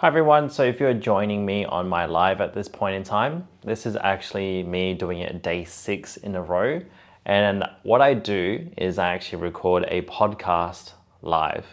Hi 0.00 0.06
everyone, 0.06 0.48
so 0.48 0.62
if 0.62 0.78
you're 0.78 0.94
joining 0.94 1.44
me 1.44 1.64
on 1.64 1.88
my 1.88 2.06
live 2.06 2.40
at 2.40 2.54
this 2.54 2.68
point 2.68 2.94
in 2.94 3.02
time, 3.02 3.48
this 3.64 3.84
is 3.84 3.96
actually 3.96 4.62
me 4.62 4.94
doing 4.94 5.18
it 5.18 5.42
day 5.42 5.64
six 5.64 6.16
in 6.16 6.36
a 6.36 6.40
row. 6.40 6.80
And 7.24 7.64
what 7.82 8.00
I 8.00 8.14
do 8.14 8.70
is 8.76 8.96
I 8.96 9.08
actually 9.12 9.42
record 9.42 9.86
a 9.88 10.02
podcast 10.02 10.92
live. 11.20 11.66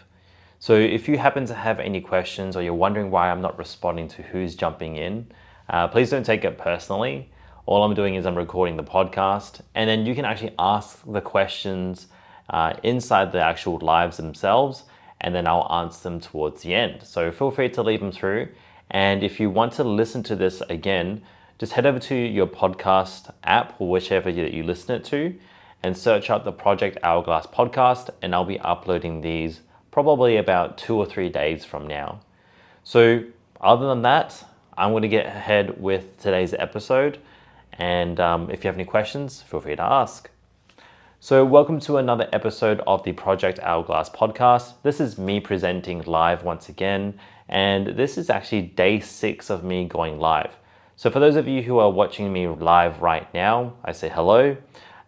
So 0.58 0.74
if 0.74 1.06
you 1.06 1.18
happen 1.18 1.46
to 1.46 1.54
have 1.54 1.78
any 1.78 2.00
questions 2.00 2.56
or 2.56 2.62
you're 2.62 2.74
wondering 2.74 3.12
why 3.12 3.30
I'm 3.30 3.40
not 3.40 3.56
responding 3.60 4.08
to 4.08 4.22
who's 4.22 4.56
jumping 4.56 4.96
in, 4.96 5.30
uh, 5.70 5.86
please 5.86 6.10
don't 6.10 6.26
take 6.26 6.44
it 6.44 6.58
personally. 6.58 7.30
All 7.64 7.84
I'm 7.84 7.94
doing 7.94 8.16
is 8.16 8.26
I'm 8.26 8.34
recording 8.34 8.76
the 8.76 8.82
podcast, 8.82 9.60
and 9.76 9.88
then 9.88 10.04
you 10.04 10.16
can 10.16 10.24
actually 10.24 10.56
ask 10.58 11.00
the 11.06 11.20
questions 11.20 12.08
uh, 12.50 12.74
inside 12.82 13.30
the 13.30 13.40
actual 13.40 13.78
lives 13.78 14.16
themselves 14.16 14.82
and 15.20 15.34
then 15.34 15.46
I'll 15.46 15.70
answer 15.70 16.02
them 16.02 16.20
towards 16.20 16.62
the 16.62 16.74
end. 16.74 17.02
So 17.02 17.30
feel 17.30 17.50
free 17.50 17.68
to 17.70 17.82
leave 17.82 18.00
them 18.00 18.12
through. 18.12 18.48
And 18.90 19.22
if 19.22 19.40
you 19.40 19.50
want 19.50 19.72
to 19.74 19.84
listen 19.84 20.22
to 20.24 20.36
this 20.36 20.60
again, 20.62 21.22
just 21.58 21.72
head 21.72 21.86
over 21.86 21.98
to 21.98 22.14
your 22.14 22.46
podcast 22.46 23.32
app 23.42 23.80
or 23.80 23.88
whichever 23.88 24.30
that 24.30 24.52
you 24.52 24.62
listen 24.62 24.94
it 24.94 25.04
to 25.06 25.34
and 25.82 25.96
search 25.96 26.30
up 26.30 26.44
the 26.44 26.52
Project 26.52 26.98
Hourglass 27.02 27.46
podcast, 27.46 28.10
and 28.22 28.34
I'll 28.34 28.44
be 28.44 28.58
uploading 28.60 29.20
these 29.20 29.60
probably 29.90 30.36
about 30.36 30.76
two 30.78 30.96
or 30.96 31.06
three 31.06 31.28
days 31.28 31.64
from 31.64 31.86
now. 31.86 32.20
So, 32.84 33.24
other 33.60 33.86
than 33.88 34.02
that, 34.02 34.44
I'm 34.76 34.90
going 34.90 35.02
to 35.02 35.08
get 35.08 35.26
ahead 35.26 35.80
with 35.80 36.20
today's 36.20 36.54
episode. 36.54 37.18
And 37.72 38.20
um, 38.20 38.50
if 38.50 38.64
you 38.64 38.68
have 38.68 38.76
any 38.76 38.84
questions, 38.84 39.42
feel 39.42 39.60
free 39.60 39.76
to 39.76 39.82
ask. 39.82 40.30
So, 41.18 41.46
welcome 41.46 41.80
to 41.80 41.96
another 41.96 42.28
episode 42.34 42.82
of 42.86 43.02
the 43.02 43.12
Project 43.12 43.58
Hourglass 43.60 44.10
podcast. 44.10 44.74
This 44.82 45.00
is 45.00 45.16
me 45.16 45.40
presenting 45.40 46.02
live 46.02 46.44
once 46.44 46.68
again, 46.68 47.18
and 47.48 47.86
this 47.86 48.18
is 48.18 48.28
actually 48.28 48.62
day 48.62 49.00
six 49.00 49.48
of 49.48 49.64
me 49.64 49.86
going 49.86 50.18
live. 50.18 50.54
So, 50.94 51.10
for 51.10 51.18
those 51.18 51.36
of 51.36 51.48
you 51.48 51.62
who 51.62 51.78
are 51.78 51.90
watching 51.90 52.30
me 52.30 52.46
live 52.46 53.00
right 53.00 53.32
now, 53.32 53.72
I 53.82 53.92
say 53.92 54.10
hello. 54.10 54.58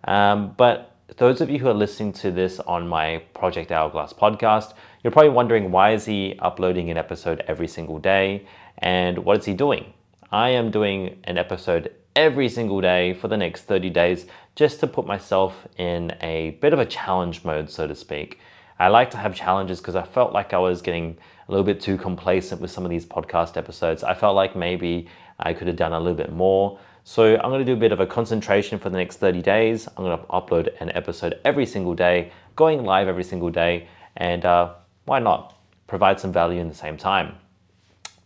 Um, 0.05 0.55
but 0.57 0.97
those 1.19 1.43
of 1.43 1.51
you 1.51 1.59
who 1.59 1.69
are 1.69 1.75
listening 1.75 2.15
to 2.15 2.31
this 2.31 2.59
on 2.61 2.89
my 2.89 3.19
Project 3.35 3.71
Hourglass 3.71 4.15
podcast, 4.15 4.73
you're 5.05 5.11
probably 5.11 5.31
wondering 5.31 5.71
why 5.71 5.93
is 5.93 6.07
he 6.07 6.39
uploading 6.39 6.91
an 6.91 6.97
episode 6.97 7.45
every 7.47 7.69
single 7.69 7.99
day 7.99 8.47
and 8.79 9.19
what 9.19 9.41
is 9.41 9.45
he 9.45 9.53
doing? 9.53 9.93
I 10.33 10.49
am 10.51 10.71
doing 10.71 11.21
an 11.25 11.37
episode 11.37 11.93
every 12.19 12.49
single 12.49 12.81
day 12.81 13.15
for 13.15 13.29
the 13.29 13.37
next 13.37 13.63
30 13.63 13.91
days 13.91 14.27
just 14.57 14.81
to 14.81 14.89
put 14.89 15.07
myself 15.07 15.69
in 15.77 16.13
a 16.21 16.59
bit 16.61 16.73
of 16.73 16.81
a 16.81 16.85
challenge 16.85 17.45
mode, 17.45 17.71
so 17.71 17.87
to 17.87 17.95
speak. 17.95 18.41
I 18.77 18.89
like 18.89 19.13
to 19.13 19.17
have 19.17 19.37
challenges 19.37 19.79
because 19.79 19.95
I 19.95 20.03
felt 20.03 20.33
like 20.33 20.53
I 20.53 20.59
was 20.59 20.83
getting 20.83 21.17
a 21.47 21.53
little 21.53 21.65
bit 21.65 21.81
too 21.81 21.97
complacent 21.97 22.61
with 22.61 22.73
some 22.73 22.85
of 22.85 22.91
these 22.91 23.07
podcast 23.07 23.57
episodes. 23.57 24.03
I 24.03 24.15
felt 24.15 24.35
like 24.35 24.57
maybe 24.57 25.07
I 25.39 25.53
could 25.53 25.69
have 25.69 25.77
done 25.77 25.93
a 25.93 26.01
little 26.01 26.17
bit 26.17 26.33
more. 26.33 26.81
So 27.05 27.37
I'm 27.37 27.51
going 27.51 27.61
to 27.61 27.65
do 27.65 27.75
a 27.75 27.77
bit 27.77 27.93
of 27.93 28.01
a 28.01 28.07
concentration 28.07 28.81
for 28.81 28.91
the 28.91 28.97
next 28.97 29.19
30 29.19 29.41
days. 29.41 29.87
I'm 29.87 30.03
going 30.03 30.19
to 30.19 30.25
upload 30.25 30.75
an 30.81 30.91
episode 30.97 31.39
every 31.45 31.67
single 31.67 31.95
day, 31.95 32.33
going 32.57 32.83
live 32.83 33.07
every 33.07 33.23
single 33.23 33.51
day, 33.51 33.87
and 34.17 34.45
uh, 34.45 34.75
why 35.05 35.21
not 35.21 35.57
provide 35.87 36.19
some 36.19 36.33
value 36.33 36.61
in 36.61 36.67
the 36.67 36.75
same 36.75 36.97
time? 36.97 37.37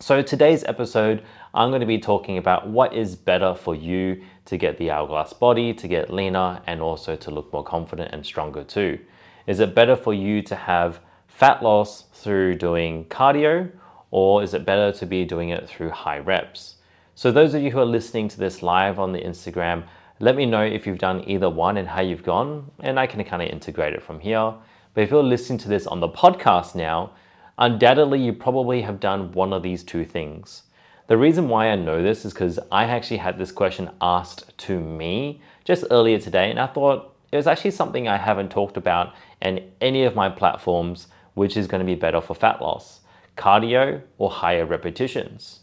So, 0.02 0.20
today's 0.20 0.64
episode, 0.64 1.22
I'm 1.54 1.70
going 1.70 1.80
to 1.80 1.86
be 1.86 1.98
talking 1.98 2.38
about 2.38 2.68
what 2.68 2.94
is 2.94 3.14
better 3.14 3.54
for 3.54 3.74
you 3.74 4.22
to 4.46 4.56
get 4.56 4.78
the 4.78 4.90
hourglass 4.90 5.32
body, 5.34 5.74
to 5.74 5.86
get 5.86 6.12
leaner, 6.12 6.62
and 6.66 6.80
also 6.80 7.14
to 7.16 7.30
look 7.30 7.52
more 7.52 7.64
confident 7.64 8.12
and 8.12 8.24
stronger 8.24 8.64
too. 8.64 8.98
Is 9.46 9.60
it 9.60 9.74
better 9.74 9.96
for 9.96 10.14
you 10.14 10.40
to 10.42 10.56
have 10.56 11.00
fat 11.26 11.62
loss 11.62 12.04
through 12.14 12.54
doing 12.54 13.04
cardio, 13.06 13.70
or 14.10 14.42
is 14.42 14.54
it 14.54 14.64
better 14.64 14.92
to 14.98 15.06
be 15.06 15.24
doing 15.24 15.50
it 15.50 15.68
through 15.68 15.90
high 15.90 16.18
reps? 16.18 16.76
So, 17.14 17.30
those 17.30 17.52
of 17.52 17.62
you 17.62 17.70
who 17.70 17.80
are 17.80 17.84
listening 17.84 18.28
to 18.28 18.38
this 18.38 18.62
live 18.62 18.98
on 18.98 19.12
the 19.12 19.20
Instagram, 19.20 19.84
let 20.20 20.36
me 20.36 20.46
know 20.46 20.62
if 20.62 20.86
you've 20.86 20.98
done 20.98 21.28
either 21.28 21.50
one 21.50 21.76
and 21.76 21.88
how 21.88 22.00
you've 22.00 22.22
gone, 22.22 22.70
and 22.80 22.98
I 22.98 23.06
can 23.06 23.22
kind 23.24 23.42
of 23.42 23.48
integrate 23.48 23.92
it 23.92 24.02
from 24.02 24.20
here. 24.20 24.54
But 24.94 25.02
if 25.02 25.10
you're 25.10 25.22
listening 25.22 25.58
to 25.60 25.68
this 25.68 25.86
on 25.86 26.00
the 26.00 26.08
podcast 26.08 26.74
now, 26.74 27.12
undoubtedly 27.58 28.20
you 28.20 28.32
probably 28.32 28.82
have 28.82 29.00
done 29.00 29.32
one 29.32 29.52
of 29.52 29.62
these 29.62 29.82
two 29.82 30.04
things. 30.04 30.62
The 31.08 31.16
reason 31.16 31.48
why 31.48 31.68
I 31.68 31.76
know 31.76 32.02
this 32.02 32.24
is 32.24 32.32
because 32.32 32.58
I 32.70 32.84
actually 32.84 33.16
had 33.16 33.38
this 33.38 33.52
question 33.52 33.90
asked 34.00 34.56
to 34.58 34.78
me 34.78 35.40
just 35.64 35.84
earlier 35.90 36.18
today, 36.18 36.50
and 36.50 36.60
I 36.60 36.66
thought 36.66 37.14
it 37.32 37.36
was 37.36 37.46
actually 37.46 37.72
something 37.72 38.06
I 38.06 38.18
haven't 38.18 38.50
talked 38.50 38.76
about 38.76 39.14
in 39.40 39.70
any 39.80 40.04
of 40.04 40.14
my 40.14 40.28
platforms, 40.28 41.08
which 41.34 41.56
is 41.56 41.66
going 41.66 41.80
to 41.80 41.86
be 41.86 41.94
better 41.94 42.20
for 42.20 42.34
fat 42.34 42.60
loss 42.60 43.00
cardio 43.36 44.02
or 44.18 44.30
higher 44.30 44.66
repetitions. 44.66 45.60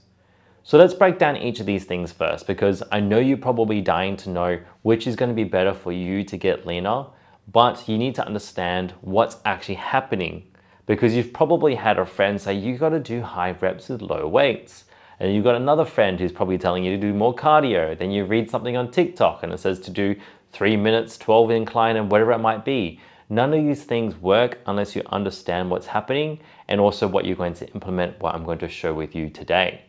So 0.63 0.77
let's 0.77 0.93
break 0.93 1.19
down 1.19 1.37
each 1.37 1.59
of 1.59 1.65
these 1.65 1.85
things 1.85 2.11
first 2.11 2.47
because 2.47 2.83
I 2.91 2.99
know 2.99 3.19
you're 3.19 3.37
probably 3.37 3.79
dying 3.81 4.17
to 4.17 4.29
know 4.29 4.59
which 4.81 5.07
is 5.07 5.15
going 5.15 5.29
to 5.29 5.35
be 5.35 5.43
better 5.43 5.73
for 5.73 5.91
you 5.91 6.23
to 6.23 6.37
get 6.37 6.65
leaner, 6.65 7.05
but 7.51 7.87
you 7.87 7.97
need 7.97 8.15
to 8.15 8.25
understand 8.25 8.93
what's 9.01 9.37
actually 9.45 9.75
happening 9.75 10.51
because 10.85 11.15
you've 11.15 11.33
probably 11.33 11.75
had 11.75 11.99
a 11.99 12.05
friend 12.05 12.41
say 12.41 12.53
you 12.53 12.77
got 12.77 12.89
to 12.89 12.99
do 12.99 13.21
high 13.21 13.51
reps 13.51 13.89
with 13.89 14.01
low 14.01 14.27
weights. 14.27 14.85
And 15.19 15.33
you've 15.33 15.43
got 15.43 15.55
another 15.55 15.85
friend 15.85 16.19
who's 16.19 16.31
probably 16.31 16.57
telling 16.57 16.83
you 16.83 16.91
to 16.95 17.01
do 17.01 17.13
more 17.13 17.35
cardio. 17.35 17.97
Then 17.97 18.11
you 18.11 18.23
read 18.25 18.49
something 18.49 18.77
on 18.77 18.89
TikTok 18.89 19.43
and 19.43 19.51
it 19.51 19.59
says 19.59 19.79
to 19.81 19.91
do 19.91 20.15
three 20.51 20.77
minutes, 20.77 21.17
12 21.17 21.51
incline, 21.51 21.97
and 21.97 22.09
whatever 22.09 22.31
it 22.31 22.39
might 22.39 22.63
be. 22.63 22.99
None 23.29 23.53
of 23.53 23.63
these 23.63 23.83
things 23.83 24.15
work 24.15 24.59
unless 24.65 24.95
you 24.95 25.03
understand 25.07 25.69
what's 25.69 25.87
happening 25.87 26.39
and 26.67 26.79
also 26.79 27.07
what 27.07 27.25
you're 27.25 27.35
going 27.35 27.53
to 27.55 27.67
implement, 27.73 28.19
what 28.19 28.33
I'm 28.33 28.43
going 28.43 28.59
to 28.59 28.69
show 28.69 28.93
with 28.93 29.13
you 29.13 29.29
today. 29.29 29.81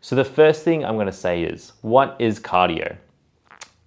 So, 0.00 0.14
the 0.14 0.24
first 0.24 0.62
thing 0.62 0.84
I'm 0.84 0.94
going 0.94 1.06
to 1.06 1.12
say 1.12 1.42
is 1.42 1.72
what 1.80 2.14
is 2.20 2.38
cardio? 2.38 2.96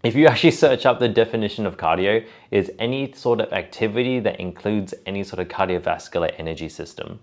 If 0.04 0.16
you 0.16 0.28
actually 0.28 0.52
search 0.52 0.86
up 0.86 1.00
the 1.00 1.08
definition 1.08 1.66
of 1.66 1.78
cardio, 1.78 2.26
is 2.52 2.72
any 2.80 3.14
sort 3.14 3.40
of 3.40 3.54
activity 3.54 4.20
that 4.22 4.40
includes 4.40 4.94
any 5.06 5.24
sort 5.24 5.40
of 5.40 5.48
cardiovascular 5.48 6.34
energy 6.38 6.70
system. 6.70 7.20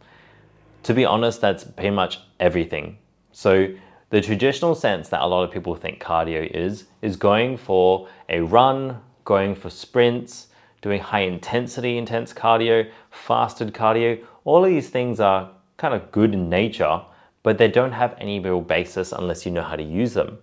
To 0.84 0.94
be 0.94 1.04
honest, 1.04 1.40
that's 1.40 1.64
pretty 1.64 1.90
much 1.90 2.20
everything. 2.38 2.98
So 3.34 3.68
the 4.10 4.20
traditional 4.20 4.76
sense 4.76 5.08
that 5.08 5.20
a 5.20 5.26
lot 5.26 5.42
of 5.42 5.50
people 5.50 5.74
think 5.74 6.00
cardio 6.00 6.48
is 6.48 6.84
is 7.02 7.16
going 7.16 7.56
for 7.56 8.08
a 8.28 8.40
run, 8.40 9.00
going 9.24 9.56
for 9.56 9.70
sprints, 9.70 10.46
doing 10.80 11.00
high 11.00 11.22
intensity 11.22 11.98
intense 11.98 12.32
cardio, 12.32 12.88
fasted 13.10 13.74
cardio. 13.74 14.22
All 14.44 14.64
of 14.64 14.70
these 14.70 14.88
things 14.88 15.18
are 15.18 15.50
kind 15.78 15.94
of 15.94 16.12
good 16.12 16.32
in 16.32 16.48
nature, 16.48 17.02
but 17.42 17.58
they 17.58 17.66
don't 17.66 17.90
have 17.90 18.14
any 18.18 18.38
real 18.38 18.60
basis 18.60 19.10
unless 19.10 19.44
you 19.44 19.50
know 19.50 19.64
how 19.64 19.74
to 19.74 19.82
use 19.82 20.14
them. 20.14 20.38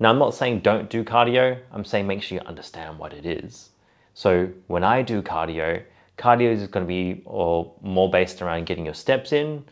Now, 0.00 0.10
I'm 0.10 0.18
not 0.18 0.34
saying 0.34 0.60
don't 0.60 0.90
do 0.90 1.04
cardio, 1.04 1.60
I'm 1.70 1.84
saying 1.84 2.08
make 2.08 2.22
sure 2.22 2.38
you 2.38 2.44
understand 2.44 2.98
what 2.98 3.12
it 3.12 3.24
is. 3.24 3.70
So, 4.14 4.48
when 4.66 4.82
I 4.82 5.02
do 5.02 5.22
cardio, 5.22 5.84
cardio 6.18 6.50
is 6.50 6.66
going 6.66 6.84
to 6.84 6.88
be 6.88 7.22
or 7.24 7.72
more 7.82 8.10
based 8.10 8.42
around 8.42 8.66
getting 8.66 8.84
your 8.84 8.94
steps 8.94 9.32
in, 9.32 9.64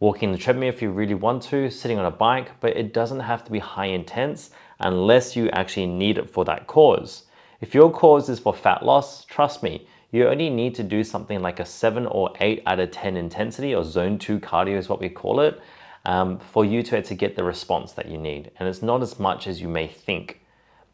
walking 0.00 0.32
the 0.32 0.38
treadmill 0.38 0.68
if 0.68 0.82
you 0.82 0.90
really 0.90 1.14
want 1.14 1.42
to, 1.42 1.70
sitting 1.70 1.98
on 1.98 2.04
a 2.04 2.10
bike, 2.10 2.50
but 2.60 2.76
it 2.76 2.92
doesn't 2.92 3.20
have 3.20 3.44
to 3.44 3.52
be 3.52 3.58
high 3.58 3.86
intense 3.86 4.50
unless 4.80 5.34
you 5.34 5.48
actually 5.50 5.86
need 5.86 6.18
it 6.18 6.28
for 6.28 6.44
that 6.44 6.66
cause. 6.66 7.24
If 7.60 7.74
your 7.74 7.90
cause 7.90 8.28
is 8.28 8.38
for 8.38 8.52
fat 8.52 8.84
loss, 8.84 9.24
trust 9.24 9.62
me, 9.62 9.86
you 10.12 10.28
only 10.28 10.50
need 10.50 10.74
to 10.76 10.82
do 10.82 11.02
something 11.02 11.40
like 11.40 11.60
a 11.60 11.64
7 11.64 12.06
or 12.06 12.32
8 12.40 12.62
out 12.66 12.80
of 12.80 12.90
10 12.90 13.16
intensity 13.16 13.74
or 13.74 13.84
zone 13.84 14.18
2 14.18 14.38
cardio 14.40 14.76
is 14.76 14.88
what 14.88 15.00
we 15.00 15.08
call 15.08 15.40
it 15.40 15.60
um, 16.04 16.38
for 16.38 16.64
you 16.64 16.82
to, 16.84 17.02
to 17.02 17.14
get 17.14 17.34
the 17.34 17.44
response 17.44 17.92
that 17.92 18.08
you 18.08 18.18
need. 18.18 18.50
And 18.58 18.68
it's 18.68 18.82
not 18.82 19.02
as 19.02 19.18
much 19.18 19.46
as 19.46 19.60
you 19.60 19.68
may 19.68 19.88
think. 19.88 20.40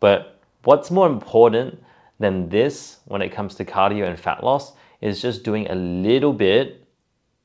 But 0.01 0.41
what's 0.65 0.91
more 0.91 1.07
important 1.07 1.83
than 2.19 2.49
this 2.49 2.99
when 3.07 3.21
it 3.21 3.31
comes 3.31 3.55
to 3.57 3.65
cardio 3.65 4.09
and 4.09 4.19
fat 4.19 4.43
loss 4.43 4.73
is 5.01 5.21
just 5.21 5.43
doing 5.43 5.69
a 5.69 5.75
little 5.75 6.33
bit, 6.33 6.82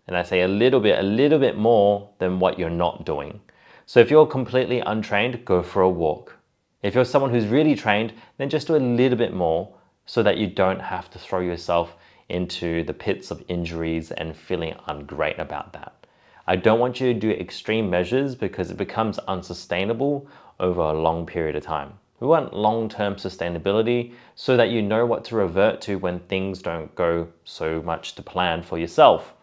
and 0.07 0.17
I 0.17 0.23
say 0.23 0.41
a 0.41 0.47
little 0.47 0.79
bit, 0.79 0.99
a 0.99 1.03
little 1.03 1.39
bit 1.39 1.57
more 1.57 2.09
than 2.19 2.39
what 2.39 2.57
you're 2.57 2.69
not 2.69 3.05
doing. 3.05 3.41
So 3.85 3.99
if 3.99 4.09
you're 4.09 4.25
completely 4.25 4.79
untrained, 4.79 5.45
go 5.45 5.61
for 5.61 5.81
a 5.81 5.89
walk. 5.89 6.37
If 6.81 6.95
you're 6.95 7.05
someone 7.05 7.31
who's 7.31 7.47
really 7.47 7.75
trained, 7.75 8.13
then 8.37 8.49
just 8.49 8.67
do 8.67 8.75
a 8.75 8.77
little 8.77 9.17
bit 9.17 9.33
more 9.33 9.73
so 10.05 10.23
that 10.23 10.37
you 10.37 10.47
don't 10.47 10.81
have 10.81 11.09
to 11.11 11.19
throw 11.19 11.41
yourself 11.41 11.95
into 12.29 12.83
the 12.83 12.93
pits 12.93 13.31
of 13.31 13.43
injuries 13.47 14.11
and 14.11 14.35
feeling 14.35 14.73
ungreat 14.87 15.39
about 15.39 15.73
that. 15.73 15.93
I 16.45 16.55
don't 16.55 16.79
want 16.79 17.01
you 17.01 17.13
to 17.13 17.19
do 17.19 17.31
extreme 17.31 17.89
measures 17.89 18.35
because 18.35 18.71
it 18.71 18.77
becomes 18.77 19.19
unsustainable 19.19 20.27
over 20.59 20.81
a 20.81 20.93
long 20.93 21.25
period 21.25 21.55
of 21.55 21.63
time. 21.63 21.93
We 22.19 22.27
want 22.27 22.53
long 22.53 22.89
term 22.89 23.15
sustainability 23.15 24.13
so 24.35 24.57
that 24.57 24.69
you 24.69 24.81
know 24.81 25.05
what 25.05 25.23
to 25.25 25.35
revert 25.35 25.81
to 25.81 25.97
when 25.97 26.19
things 26.19 26.61
don't 26.61 26.93
go 26.95 27.27
so 27.43 27.81
much 27.81 28.15
to 28.15 28.23
plan 28.23 28.63
for 28.63 28.79
yourself. 28.79 29.33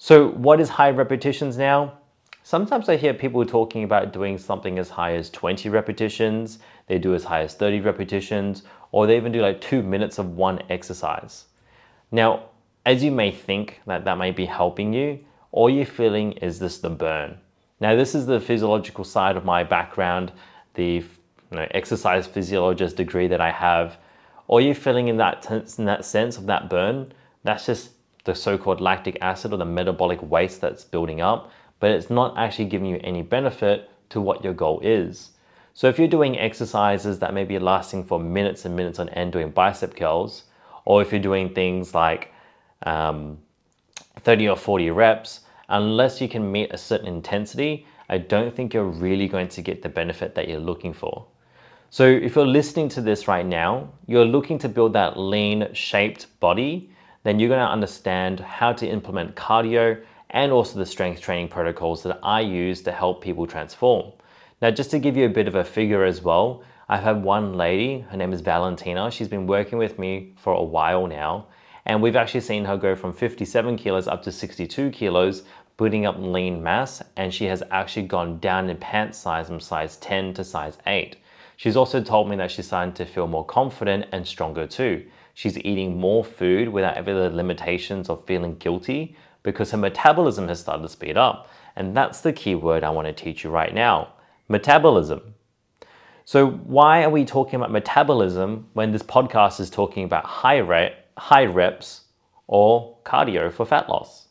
So, 0.00 0.28
what 0.28 0.60
is 0.60 0.68
high 0.68 0.90
repetitions 0.90 1.58
now? 1.58 1.98
Sometimes 2.44 2.88
I 2.88 2.96
hear 2.96 3.12
people 3.12 3.44
talking 3.44 3.82
about 3.82 4.12
doing 4.12 4.38
something 4.38 4.78
as 4.78 4.88
high 4.88 5.14
as 5.14 5.28
20 5.28 5.68
repetitions, 5.70 6.60
they 6.86 6.98
do 6.98 7.16
as 7.16 7.24
high 7.24 7.40
as 7.40 7.54
30 7.54 7.80
repetitions, 7.80 8.62
or 8.92 9.08
they 9.08 9.16
even 9.16 9.32
do 9.32 9.42
like 9.42 9.60
two 9.60 9.82
minutes 9.82 10.18
of 10.18 10.36
one 10.36 10.62
exercise. 10.70 11.46
Now, 12.12 12.44
as 12.86 13.02
you 13.02 13.10
may 13.10 13.32
think 13.32 13.80
that 13.86 14.04
that 14.04 14.18
may 14.18 14.30
be 14.30 14.46
helping 14.46 14.92
you, 14.92 15.18
all 15.50 15.68
you're 15.68 15.84
feeling 15.84 16.30
is 16.34 16.60
this 16.60 16.78
the 16.78 16.90
burn. 16.90 17.36
Now, 17.80 17.96
this 17.96 18.14
is 18.14 18.24
the 18.24 18.38
physiological 18.38 19.02
side 19.02 19.36
of 19.36 19.44
my 19.44 19.64
background, 19.64 20.30
the 20.74 20.92
you 20.92 21.04
know, 21.50 21.66
exercise 21.72 22.24
physiologist 22.24 22.94
degree 22.94 23.26
that 23.26 23.40
I 23.40 23.50
have. 23.50 23.96
All 24.46 24.60
you're 24.60 24.76
feeling 24.76 25.08
in 25.08 25.16
that, 25.16 25.44
in 25.76 25.86
that 25.86 26.04
sense 26.04 26.38
of 26.38 26.46
that 26.46 26.70
burn, 26.70 27.12
that's 27.42 27.66
just 27.66 27.90
the 28.28 28.34
so 28.34 28.58
called 28.58 28.78
lactic 28.78 29.16
acid 29.22 29.54
or 29.54 29.56
the 29.56 29.64
metabolic 29.64 30.20
waste 30.22 30.60
that's 30.60 30.84
building 30.84 31.22
up, 31.22 31.50
but 31.80 31.90
it's 31.90 32.10
not 32.10 32.36
actually 32.36 32.66
giving 32.66 32.86
you 32.86 33.00
any 33.02 33.22
benefit 33.22 33.90
to 34.10 34.20
what 34.20 34.44
your 34.44 34.52
goal 34.52 34.80
is. 34.80 35.30
So, 35.72 35.88
if 35.88 35.98
you're 35.98 36.08
doing 36.08 36.38
exercises 36.38 37.18
that 37.20 37.32
may 37.32 37.44
be 37.44 37.58
lasting 37.58 38.04
for 38.04 38.20
minutes 38.20 38.66
and 38.66 38.76
minutes 38.76 38.98
on 38.98 39.08
end 39.10 39.32
doing 39.32 39.50
bicep 39.50 39.96
curls, 39.96 40.44
or 40.84 41.00
if 41.00 41.10
you're 41.10 41.22
doing 41.22 41.54
things 41.54 41.94
like 41.94 42.30
um, 42.82 43.38
30 44.20 44.50
or 44.50 44.56
40 44.56 44.90
reps, 44.90 45.40
unless 45.70 46.20
you 46.20 46.28
can 46.28 46.52
meet 46.52 46.70
a 46.70 46.76
certain 46.76 47.08
intensity, 47.08 47.86
I 48.10 48.18
don't 48.18 48.54
think 48.54 48.74
you're 48.74 48.92
really 49.06 49.28
going 49.28 49.48
to 49.48 49.62
get 49.62 49.80
the 49.80 49.88
benefit 49.88 50.34
that 50.34 50.48
you're 50.48 50.60
looking 50.60 50.92
for. 50.92 51.24
So, 51.88 52.04
if 52.04 52.36
you're 52.36 52.46
listening 52.46 52.90
to 52.90 53.00
this 53.00 53.26
right 53.26 53.46
now, 53.46 53.88
you're 54.06 54.26
looking 54.26 54.58
to 54.58 54.68
build 54.68 54.92
that 54.92 55.18
lean 55.18 55.72
shaped 55.72 56.26
body, 56.40 56.90
then 57.28 57.38
you're 57.38 57.50
going 57.50 57.60
to 57.60 57.70
understand 57.70 58.40
how 58.40 58.72
to 58.72 58.88
implement 58.88 59.36
cardio 59.36 60.00
and 60.30 60.50
also 60.50 60.78
the 60.78 60.86
strength 60.86 61.20
training 61.20 61.48
protocols 61.48 62.02
that 62.02 62.18
I 62.22 62.40
use 62.40 62.80
to 62.82 62.92
help 62.92 63.22
people 63.22 63.46
transform. 63.46 64.12
Now, 64.62 64.70
just 64.70 64.90
to 64.92 64.98
give 64.98 65.14
you 65.14 65.26
a 65.26 65.28
bit 65.28 65.46
of 65.46 65.54
a 65.54 65.62
figure 65.62 66.04
as 66.04 66.22
well, 66.22 66.62
I've 66.88 67.02
had 67.02 67.22
one 67.22 67.52
lady, 67.52 68.00
her 68.08 68.16
name 68.16 68.32
is 68.32 68.40
Valentina. 68.40 69.10
She's 69.10 69.28
been 69.28 69.46
working 69.46 69.76
with 69.76 69.98
me 69.98 70.32
for 70.38 70.54
a 70.54 70.62
while 70.62 71.06
now, 71.06 71.48
and 71.84 72.00
we've 72.00 72.16
actually 72.16 72.40
seen 72.40 72.64
her 72.64 72.78
go 72.78 72.96
from 72.96 73.12
57 73.12 73.76
kilos 73.76 74.08
up 74.08 74.22
to 74.22 74.32
62 74.32 74.90
kilos, 74.90 75.42
building 75.76 76.06
up 76.06 76.16
lean 76.18 76.62
mass, 76.62 77.02
and 77.16 77.32
she 77.32 77.44
has 77.44 77.62
actually 77.70 78.06
gone 78.06 78.38
down 78.38 78.70
in 78.70 78.78
pant 78.78 79.14
size 79.14 79.48
from 79.48 79.60
size 79.60 79.98
10 79.98 80.32
to 80.32 80.44
size 80.44 80.78
8. 80.86 81.16
She's 81.58 81.76
also 81.76 82.02
told 82.02 82.30
me 82.30 82.36
that 82.36 82.50
she's 82.50 82.68
starting 82.68 82.94
to 82.94 83.04
feel 83.04 83.26
more 83.26 83.44
confident 83.44 84.06
and 84.12 84.26
stronger 84.26 84.66
too. 84.66 85.04
She's 85.38 85.56
eating 85.58 86.00
more 86.00 86.24
food 86.24 86.68
without 86.68 86.96
ever 86.96 87.14
the 87.14 87.30
limitations 87.30 88.08
of 88.08 88.26
feeling 88.26 88.56
guilty 88.56 89.14
because 89.44 89.70
her 89.70 89.78
metabolism 89.78 90.48
has 90.48 90.58
started 90.58 90.82
to 90.82 90.88
speed 90.88 91.16
up. 91.16 91.48
And 91.76 91.96
that's 91.96 92.22
the 92.22 92.32
key 92.32 92.56
word 92.56 92.82
I 92.82 92.90
want 92.90 93.06
to 93.06 93.12
teach 93.12 93.44
you 93.44 93.50
right 93.50 93.72
now 93.72 94.14
metabolism. 94.48 95.34
So, 96.24 96.50
why 96.50 97.04
are 97.04 97.10
we 97.10 97.24
talking 97.24 97.54
about 97.54 97.70
metabolism 97.70 98.66
when 98.72 98.90
this 98.90 99.04
podcast 99.04 99.60
is 99.60 99.70
talking 99.70 100.02
about 100.02 100.24
high, 100.24 100.58
rate, 100.58 100.96
high 101.16 101.44
reps 101.44 102.00
or 102.48 102.96
cardio 103.04 103.52
for 103.52 103.64
fat 103.64 103.88
loss? 103.88 104.26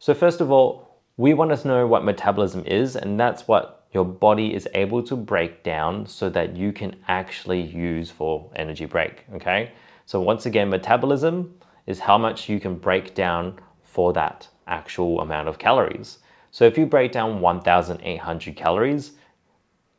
So, 0.00 0.14
first 0.14 0.40
of 0.40 0.50
all, 0.50 0.98
we 1.16 1.32
want 1.32 1.56
to 1.56 1.68
know 1.68 1.86
what 1.86 2.04
metabolism 2.04 2.64
is, 2.66 2.96
and 2.96 3.20
that's 3.20 3.46
what 3.46 3.86
your 3.92 4.04
body 4.04 4.52
is 4.52 4.66
able 4.74 5.00
to 5.04 5.14
break 5.14 5.62
down 5.62 6.08
so 6.08 6.28
that 6.30 6.56
you 6.56 6.72
can 6.72 6.96
actually 7.06 7.60
use 7.60 8.10
for 8.10 8.50
energy 8.56 8.86
break. 8.86 9.26
Okay, 9.34 9.70
so 10.06 10.20
once 10.20 10.46
again, 10.46 10.68
metabolism 10.68 11.54
is 11.86 12.00
how 12.00 12.18
much 12.18 12.48
you 12.48 12.60
can 12.60 12.76
break 12.76 13.14
down 13.14 13.58
for 13.82 14.12
that 14.12 14.48
actual 14.66 15.20
amount 15.20 15.48
of 15.48 15.58
calories. 15.58 16.18
So 16.50 16.64
if 16.64 16.78
you 16.78 16.86
break 16.86 17.12
down 17.12 17.40
1,800 17.40 18.56
calories, 18.56 19.12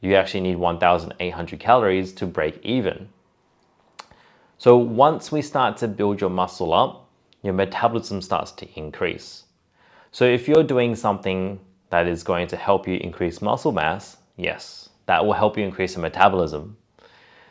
you 0.02 0.16
actually 0.16 0.42
need 0.42 0.58
1,800 0.58 1.60
calories 1.60 2.14
to 2.14 2.26
break 2.26 2.60
even. 2.64 3.10
So 4.58 4.78
once 4.78 5.32
we 5.32 5.42
start 5.42 5.78
to 5.78 5.88
build 5.88 6.22
your 6.22 6.30
muscle 6.30 6.74
up, 6.74 7.10
your 7.42 7.54
metabolism 7.54 8.22
starts 8.22 8.52
to 8.54 8.68
increase. 8.80 9.44
So 10.12 10.26
if 10.26 10.48
you're 10.48 10.64
doing 10.64 10.96
something 10.96 11.60
that 11.90 12.08
is 12.08 12.24
going 12.24 12.48
to 12.48 12.58
help 12.58 12.88
you 12.88 12.96
increase 12.98 13.42
muscle 13.42 13.72
mass, 13.72 14.18
yes, 14.38 14.90
that 15.08 15.26
will 15.26 15.34
help 15.34 15.58
you 15.58 15.64
increase 15.64 15.96
your 15.96 16.02
metabolism. 16.02 16.78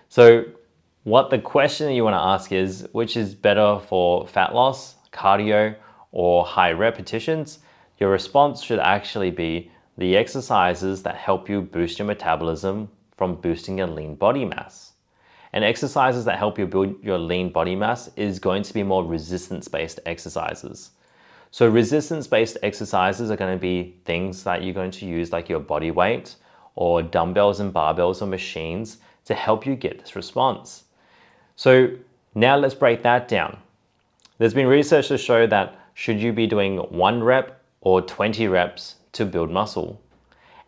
So 0.08 0.44
what 1.04 1.28
the 1.28 1.38
question 1.38 1.86
that 1.86 1.92
you 1.92 2.02
want 2.02 2.14
to 2.14 2.18
ask 2.18 2.50
is 2.50 2.88
which 2.92 3.14
is 3.14 3.34
better 3.34 3.78
for 3.88 4.26
fat 4.26 4.54
loss, 4.54 4.94
cardio, 5.12 5.76
or 6.12 6.46
high 6.46 6.72
repetitions? 6.72 7.58
Your 7.98 8.08
response 8.08 8.62
should 8.62 8.78
actually 8.78 9.30
be 9.30 9.70
the 9.98 10.16
exercises 10.16 11.02
that 11.02 11.16
help 11.16 11.48
you 11.50 11.60
boost 11.60 11.98
your 11.98 12.06
metabolism 12.06 12.88
from 13.18 13.36
boosting 13.36 13.78
your 13.78 13.86
lean 13.86 14.14
body 14.14 14.46
mass. 14.46 14.92
And 15.52 15.62
exercises 15.62 16.24
that 16.24 16.38
help 16.38 16.58
you 16.58 16.66
build 16.66 16.96
your 17.04 17.18
lean 17.18 17.50
body 17.50 17.76
mass 17.76 18.08
is 18.16 18.38
going 18.38 18.62
to 18.62 18.72
be 18.72 18.82
more 18.82 19.04
resistance 19.04 19.68
based 19.68 20.00
exercises. 20.06 20.92
So, 21.50 21.68
resistance 21.68 22.26
based 22.26 22.56
exercises 22.62 23.30
are 23.30 23.36
going 23.36 23.54
to 23.54 23.60
be 23.60 23.94
things 24.06 24.42
that 24.44 24.62
you're 24.62 24.74
going 24.74 24.90
to 24.92 25.06
use, 25.06 25.32
like 25.32 25.50
your 25.50 25.60
body 25.60 25.90
weight 25.90 26.36
or 26.76 27.02
dumbbells 27.02 27.60
and 27.60 27.74
barbells 27.74 28.22
or 28.22 28.26
machines, 28.26 28.98
to 29.26 29.34
help 29.34 29.66
you 29.66 29.76
get 29.76 30.00
this 30.00 30.16
response. 30.16 30.83
So, 31.56 31.90
now 32.34 32.56
let's 32.56 32.74
break 32.74 33.02
that 33.02 33.28
down. 33.28 33.58
There's 34.38 34.54
been 34.54 34.66
research 34.66 35.08
to 35.08 35.18
show 35.18 35.46
that 35.46 35.78
should 35.94 36.20
you 36.20 36.32
be 36.32 36.46
doing 36.48 36.78
one 36.78 37.22
rep 37.22 37.62
or 37.80 38.02
20 38.02 38.48
reps 38.48 38.96
to 39.12 39.24
build 39.24 39.50
muscle. 39.50 40.00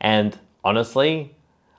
And 0.00 0.38
honestly, 0.62 1.34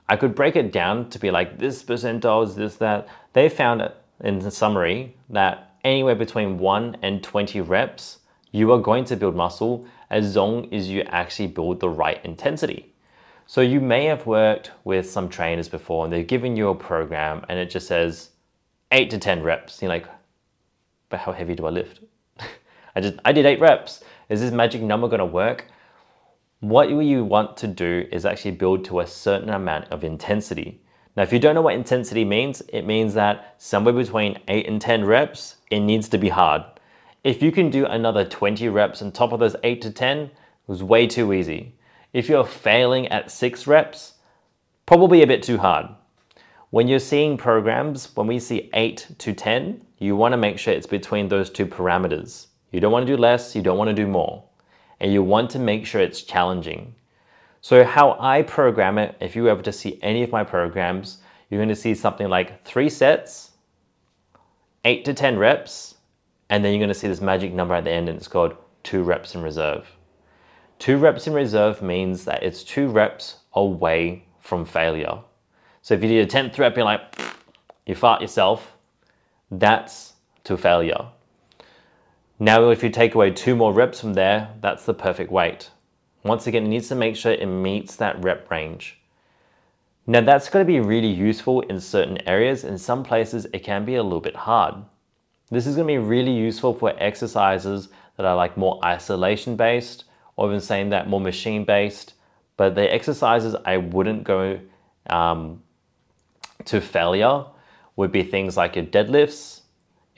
I 0.08 0.16
could 0.16 0.34
break 0.34 0.56
it 0.56 0.72
down 0.72 1.08
to 1.10 1.18
be 1.18 1.30
like 1.30 1.58
this 1.58 1.82
percentile 1.82 2.44
is 2.44 2.54
this, 2.54 2.76
that. 2.76 3.08
They 3.32 3.48
found 3.48 3.90
in 4.22 4.50
summary 4.50 5.16
that 5.30 5.76
anywhere 5.84 6.14
between 6.14 6.58
1 6.58 6.98
and 7.02 7.22
20 7.22 7.60
reps, 7.62 8.18
you 8.52 8.72
are 8.72 8.80
going 8.80 9.04
to 9.04 9.16
build 9.16 9.36
muscle 9.36 9.86
as 10.10 10.36
long 10.36 10.72
as 10.72 10.88
you 10.88 11.02
actually 11.02 11.48
build 11.48 11.80
the 11.80 11.88
right 11.88 12.22
intensity. 12.24 12.92
So 13.46 13.60
you 13.60 13.80
may 13.80 14.04
have 14.06 14.26
worked 14.26 14.72
with 14.84 15.08
some 15.08 15.28
trainers 15.28 15.68
before 15.68 16.04
and 16.04 16.12
they've 16.12 16.26
given 16.26 16.56
you 16.56 16.68
a 16.68 16.74
program 16.74 17.44
and 17.48 17.58
it 17.58 17.70
just 17.70 17.86
says 17.86 18.30
8 18.92 19.10
to 19.10 19.18
10 19.18 19.42
reps. 19.42 19.82
You're 19.82 19.88
like, 19.88 20.06
but 21.08 21.20
how 21.20 21.32
heavy 21.32 21.54
do 21.54 21.66
I 21.66 21.70
lift? 21.70 22.00
I 22.96 23.00
just 23.00 23.16
I 23.24 23.32
did 23.32 23.46
8 23.46 23.60
reps. 23.60 24.02
Is 24.28 24.40
this 24.40 24.52
magic 24.52 24.82
number 24.82 25.08
going 25.08 25.20
to 25.20 25.26
work? 25.26 25.66
what 26.60 26.90
you 26.90 27.24
want 27.24 27.56
to 27.56 27.68
do 27.68 28.06
is 28.10 28.24
actually 28.24 28.50
build 28.50 28.84
to 28.84 29.00
a 29.00 29.06
certain 29.06 29.50
amount 29.50 29.86
of 29.92 30.02
intensity. 30.02 30.80
Now, 31.16 31.22
if 31.22 31.32
you 31.32 31.38
don't 31.38 31.54
know 31.54 31.62
what 31.62 31.74
intensity 31.74 32.24
means, 32.24 32.62
it 32.72 32.82
means 32.82 33.14
that 33.14 33.54
somewhere 33.58 33.94
between 33.94 34.38
8 34.48 34.66
and 34.66 34.80
10 34.80 35.04
reps, 35.04 35.56
it 35.70 35.80
needs 35.80 36.08
to 36.10 36.18
be 36.18 36.28
hard. 36.28 36.62
If 37.24 37.42
you 37.42 37.52
can 37.52 37.70
do 37.70 37.86
another 37.86 38.24
20 38.24 38.68
reps 38.68 39.02
on 39.02 39.12
top 39.12 39.32
of 39.32 39.40
those 39.40 39.56
8 39.62 39.82
to 39.82 39.90
10, 39.90 40.18
it 40.18 40.30
was 40.66 40.82
way 40.82 41.06
too 41.06 41.32
easy. 41.32 41.74
If 42.12 42.28
you're 42.28 42.44
failing 42.44 43.08
at 43.08 43.30
6 43.30 43.66
reps, 43.66 44.14
probably 44.86 45.22
a 45.22 45.26
bit 45.26 45.42
too 45.42 45.58
hard. 45.58 45.86
When 46.70 46.86
you're 46.86 46.98
seeing 46.98 47.36
programs, 47.36 48.14
when 48.14 48.26
we 48.26 48.38
see 48.38 48.68
8 48.74 49.06
to 49.18 49.32
10, 49.32 49.86
you 49.98 50.16
want 50.16 50.32
to 50.32 50.36
make 50.36 50.58
sure 50.58 50.74
it's 50.74 50.86
between 50.86 51.28
those 51.28 51.48
two 51.48 51.66
parameters. 51.66 52.48
You 52.72 52.80
don't 52.80 52.92
want 52.92 53.06
to 53.06 53.16
do 53.16 53.20
less, 53.20 53.56
you 53.56 53.62
don't 53.62 53.78
want 53.78 53.88
to 53.88 53.94
do 53.94 54.06
more 54.06 54.44
and 55.00 55.12
you 55.12 55.22
want 55.22 55.50
to 55.50 55.58
make 55.58 55.86
sure 55.86 56.00
it's 56.00 56.22
challenging. 56.22 56.94
So, 57.60 57.84
how 57.84 58.16
I 58.20 58.42
program 58.42 58.98
it, 58.98 59.16
if 59.20 59.34
you 59.34 59.48
ever 59.48 59.62
to 59.62 59.72
see 59.72 59.98
any 60.02 60.22
of 60.22 60.30
my 60.30 60.44
programs, 60.44 61.18
you're 61.48 61.58
going 61.58 61.68
to 61.68 61.76
see 61.76 61.94
something 61.94 62.28
like 62.28 62.64
three 62.64 62.88
sets, 62.88 63.52
eight 64.84 65.04
to 65.04 65.14
10 65.14 65.38
reps, 65.38 65.96
and 66.50 66.64
then 66.64 66.72
you're 66.72 66.80
going 66.80 66.88
to 66.88 66.94
see 66.94 67.08
this 67.08 67.20
magic 67.20 67.52
number 67.52 67.74
at 67.74 67.84
the 67.84 67.90
end, 67.90 68.08
and 68.08 68.16
it's 68.16 68.28
called 68.28 68.56
two 68.82 69.02
reps 69.02 69.34
in 69.34 69.42
reserve. 69.42 69.86
Two 70.78 70.98
reps 70.98 71.26
in 71.26 71.32
reserve 71.32 71.82
means 71.82 72.24
that 72.24 72.42
it's 72.42 72.62
two 72.62 72.88
reps 72.88 73.36
away 73.54 74.24
from 74.40 74.64
failure. 74.64 75.18
So, 75.82 75.94
if 75.94 76.02
you 76.02 76.08
did 76.08 76.28
a 76.28 76.30
10th 76.30 76.58
rep, 76.58 76.76
you're 76.76 76.84
like, 76.84 77.02
you 77.86 77.94
fart 77.94 78.20
yourself, 78.20 78.76
that's 79.50 80.14
to 80.44 80.56
failure. 80.56 81.06
Now, 82.38 82.70
if 82.70 82.82
you 82.82 82.90
take 82.90 83.14
away 83.14 83.30
two 83.30 83.56
more 83.56 83.72
reps 83.72 84.00
from 84.00 84.14
there, 84.14 84.54
that's 84.60 84.84
the 84.84 84.94
perfect 84.94 85.32
weight. 85.32 85.70
Once 86.22 86.46
again, 86.46 86.66
it 86.66 86.68
needs 86.68 86.88
to 86.88 86.94
make 86.94 87.16
sure 87.16 87.32
it 87.32 87.46
meets 87.46 87.96
that 87.96 88.22
rep 88.22 88.50
range. 88.50 89.00
Now, 90.06 90.20
that's 90.20 90.48
going 90.48 90.64
to 90.64 90.72
be 90.72 90.80
really 90.80 91.10
useful 91.10 91.60
in 91.62 91.80
certain 91.80 92.18
areas. 92.28 92.64
In 92.64 92.78
some 92.78 93.02
places, 93.02 93.46
it 93.52 93.60
can 93.64 93.84
be 93.84 93.96
a 93.96 94.02
little 94.02 94.20
bit 94.20 94.36
hard. 94.36 94.76
This 95.50 95.66
is 95.66 95.76
going 95.76 95.88
to 95.88 95.92
be 95.92 95.98
really 95.98 96.32
useful 96.32 96.74
for 96.74 96.94
exercises 96.98 97.88
that 98.16 98.26
are 98.26 98.36
like 98.36 98.56
more 98.56 98.78
isolation 98.84 99.56
based, 99.56 100.04
or 100.36 100.48
even 100.48 100.60
saying 100.60 100.90
that 100.90 101.08
more 101.08 101.20
machine 101.20 101.64
based. 101.64 102.14
But 102.56 102.74
the 102.74 102.92
exercises 102.92 103.54
I 103.64 103.78
wouldn't 103.78 104.24
go 104.24 104.60
um, 105.10 105.62
to 106.68 106.80
failure 106.80 107.44
would 107.96 108.12
be 108.12 108.22
things 108.22 108.56
like 108.56 108.76
your 108.76 108.84
deadlifts, 108.84 109.62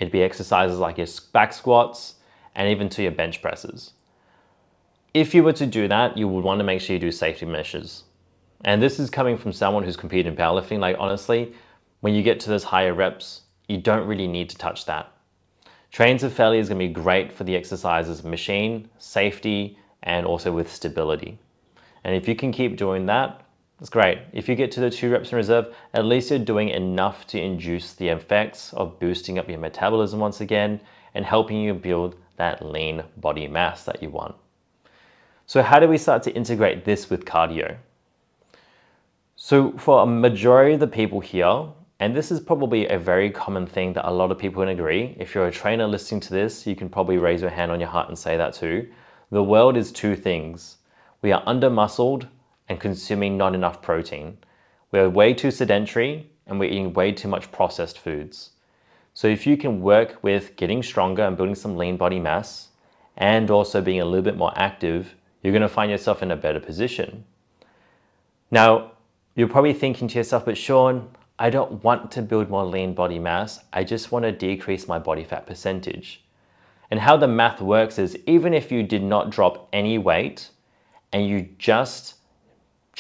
It'd 0.01 0.11
be 0.11 0.23
exercises 0.23 0.79
like 0.79 0.97
your 0.97 1.07
back 1.33 1.53
squats 1.53 2.15
and 2.55 2.69
even 2.69 2.89
to 2.89 3.03
your 3.03 3.13
bench 3.13 3.43
presses. 3.43 3.93
If 5.13 5.35
you 5.35 5.45
were 5.45 5.53
to 5.53 5.67
do 5.67 5.87
that, 5.89 6.17
you 6.17 6.27
would 6.27 6.43
want 6.43 6.59
to 6.59 6.65
make 6.65 6.81
sure 6.81 6.95
you 6.95 7.01
do 7.01 7.13
safety 7.13 7.45
measures. 7.45 8.05
And 8.65 8.83
this 8.83 8.99
is 8.99 9.11
coming 9.11 9.37
from 9.37 9.53
someone 9.53 9.85
who's 9.85 9.97
competed 9.97 10.27
in 10.27 10.37
powerlifting. 10.37 10.79
Like, 10.79 10.97
honestly, 10.99 11.53
when 12.01 12.15
you 12.15 12.23
get 12.23 12.41
to 12.41 12.49
those 12.49 12.65
higher 12.65 12.95
reps, 12.95 13.43
you 13.69 13.77
don't 13.77 14.07
really 14.07 14.27
need 14.27 14.49
to 14.51 14.57
touch 14.57 14.87
that. 14.87 15.13
Trains 15.93 16.23
of 16.23 16.33
failure 16.33 16.61
is 16.61 16.69
going 16.69 16.81
to 16.81 16.89
be 16.89 16.93
great 16.93 17.31
for 17.31 17.45
the 17.45 17.57
exercises 17.57 18.25
machine, 18.25 18.89
safety, 18.99 19.77
and 20.03 20.25
also 20.25 20.51
with 20.51 20.73
stability. 20.73 21.39
And 22.05 22.15
if 22.15 22.27
you 22.27 22.35
can 22.35 22.53
keep 22.53 22.77
doing 22.77 23.07
that, 23.07 23.45
that's 23.81 23.89
great. 23.89 24.19
If 24.35 24.47
you 24.47 24.57
get 24.57 24.71
to 24.73 24.81
the 24.81 24.91
two 24.91 25.11
reps 25.11 25.33
in 25.33 25.37
reserve, 25.37 25.75
at 25.95 26.05
least 26.05 26.29
you're 26.29 26.39
doing 26.39 26.69
enough 26.69 27.27
to 27.29 27.41
induce 27.41 27.95
the 27.95 28.09
effects 28.09 28.75
of 28.75 29.01
boosting 29.01 29.39
up 29.39 29.49
your 29.49 29.59
metabolism 29.59 30.21
once 30.21 30.43
again 30.43 30.83
and 31.15 31.25
helping 31.25 31.57
you 31.57 31.73
build 31.73 32.15
that 32.37 32.65
lean 32.65 33.03
body 33.17 33.49
mass 33.49 33.85
that 33.85 34.03
you 34.03 34.11
want. 34.11 34.35
So, 35.47 35.63
how 35.63 35.81
do 35.81 35.89
we 35.89 35.97
start 35.97 36.23
to 36.25 36.33
integrate 36.33 36.85
this 36.85 37.09
with 37.09 37.25
cardio? 37.25 37.79
So, 39.35 39.73
for 39.79 40.03
a 40.03 40.07
majority 40.07 40.75
of 40.75 40.81
the 40.81 40.87
people 40.87 41.21
here, 41.21 41.65
and 42.01 42.15
this 42.15 42.31
is 42.31 42.39
probably 42.39 42.87
a 42.87 42.99
very 42.99 43.31
common 43.31 43.67
thing 43.67 43.95
that 43.95 44.07
a 44.07 44.13
lot 44.13 44.31
of 44.31 44.39
people 44.39 44.63
can 44.63 44.69
agree. 44.69 45.17
If 45.19 45.35
you're 45.35 45.47
a 45.47 45.51
trainer 45.51 45.87
listening 45.87 46.21
to 46.23 46.31
this, 46.31 46.67
you 46.67 46.77
can 46.77 46.91
probably 46.91 47.17
raise 47.17 47.41
your 47.41 47.51
hand 47.51 47.73
on 47.73 47.81
your 47.81 47.89
heart 47.89 48.09
and 48.09 48.19
say 48.19 48.37
that 48.37 48.53
too. 48.53 48.91
The 49.31 49.43
world 49.43 49.79
is 49.79 49.91
two 49.91 50.17
things 50.17 50.77
we 51.23 51.33
are 51.33 51.43
under 51.47 51.71
muscled 51.71 52.27
and 52.71 52.79
consuming 52.79 53.37
not 53.37 53.55
enough 53.55 53.83
protein. 53.83 54.39
We 54.93 55.01
are 55.01 55.11
way 55.11 55.35
too 55.35 55.51
sedentary 55.51 56.31
and 56.47 56.59
we're 56.59 56.71
eating 56.71 56.93
way 56.95 57.11
too 57.11 57.27
much 57.29 57.51
processed 57.53 57.99
foods. 57.99 58.51
So, 59.13 59.27
if 59.27 59.45
you 59.45 59.57
can 59.57 59.83
work 59.83 60.19
with 60.23 60.55
getting 60.57 60.83
stronger 60.83 61.25
and 61.25 61.37
building 61.37 61.57
some 61.57 61.77
lean 61.77 61.97
body 61.97 62.21
mass 62.21 62.69
and 63.17 63.51
also 63.51 63.83
being 63.83 64.01
a 64.01 64.05
little 64.05 64.23
bit 64.23 64.37
more 64.37 64.53
active, 64.55 65.17
you're 65.43 65.53
going 65.53 65.63
to 65.63 65.69
find 65.69 65.91
yourself 65.91 66.23
in 66.23 66.31
a 66.31 66.37
better 66.37 66.61
position. 66.61 67.25
Now, 68.53 68.93
you're 69.35 69.49
probably 69.49 69.73
thinking 69.73 70.07
to 70.07 70.19
yourself, 70.19 70.45
but 70.45 70.57
Sean, 70.57 71.11
I 71.41 71.51
don't 71.51 71.83
want 71.83 72.13
to 72.13 72.23
build 72.23 72.51
more 72.51 72.65
lean 72.65 72.95
body 72.95 73.19
mass. 73.19 73.61
I 73.73 73.83
just 73.83 74.13
want 74.13 74.25
to 74.25 74.33
decrease 74.33 74.87
my 74.87 75.01
body 75.01 75.25
fat 75.25 75.47
percentage. 75.47 76.23
And 76.89 77.01
how 77.01 77.17
the 77.17 77.29
math 77.29 77.61
works 77.61 77.99
is 77.99 78.17
even 78.27 78.55
if 78.55 78.71
you 78.71 78.85
did 78.85 79.03
not 79.03 79.31
drop 79.31 79.69
any 79.73 79.99
weight 79.99 80.51
and 81.13 81.27
you 81.27 81.49
just 81.59 82.15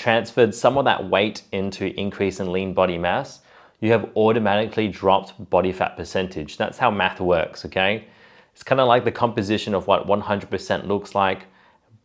transferred 0.00 0.54
some 0.54 0.78
of 0.78 0.86
that 0.86 1.10
weight 1.10 1.42
into 1.52 1.94
increase 2.00 2.40
in 2.40 2.50
lean 2.50 2.72
body 2.72 2.96
mass, 2.96 3.40
you 3.80 3.92
have 3.92 4.08
automatically 4.16 4.88
dropped 4.88 5.50
body 5.50 5.72
fat 5.72 5.94
percentage. 5.94 6.56
That's 6.56 6.78
how 6.78 6.90
math 6.90 7.20
works, 7.20 7.66
okay? 7.66 8.06
It's 8.54 8.62
kind 8.62 8.80
of 8.80 8.88
like 8.88 9.04
the 9.04 9.12
composition 9.12 9.74
of 9.74 9.86
what 9.86 10.06
100% 10.06 10.86
looks 10.86 11.14
like. 11.14 11.44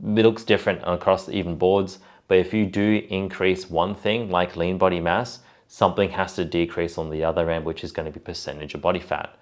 It 0.04 0.24
looks 0.24 0.44
different 0.44 0.82
across 0.84 1.30
even 1.30 1.56
boards, 1.56 2.00
but 2.28 2.38
if 2.38 2.54
you 2.54 2.66
do 2.66 3.02
increase 3.10 3.70
one 3.70 3.96
thing 3.96 4.30
like 4.30 4.58
lean 4.58 4.78
body 4.78 5.00
mass, 5.00 5.40
something 5.70 6.10
has 6.10 6.36
to 6.36 6.44
decrease 6.44 6.98
on 6.98 7.10
the 7.10 7.24
other 7.24 7.50
end, 7.50 7.64
which 7.64 7.86
is 7.86 7.94
going 7.94 8.08
to 8.08 8.12
be 8.12 8.20
percentage 8.20 8.74
of 8.74 8.82
body 8.82 9.00
fat. 9.00 9.38